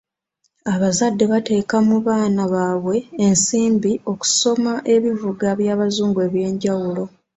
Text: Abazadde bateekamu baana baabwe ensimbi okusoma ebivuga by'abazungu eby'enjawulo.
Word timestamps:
Abazadde 0.73 1.23
bateekamu 1.31 1.95
baana 2.07 2.43
baabwe 2.53 2.97
ensimbi 3.25 3.91
okusoma 4.11 4.73
ebivuga 4.95 5.47
by'abazungu 5.59 6.19
eby'enjawulo. 6.27 7.03